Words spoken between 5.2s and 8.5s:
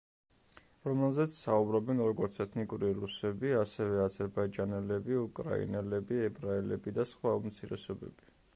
უკრაინელები, ებრაელები და სხვა უმცირესობები.